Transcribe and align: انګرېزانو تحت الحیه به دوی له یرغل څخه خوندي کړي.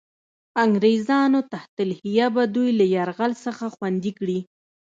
انګرېزانو 0.63 1.39
تحت 1.51 1.73
الحیه 1.85 2.27
به 2.35 2.43
دوی 2.55 2.69
له 2.79 2.85
یرغل 2.95 3.31
څخه 3.45 3.65
خوندي 3.75 4.11
کړي. 4.19 4.39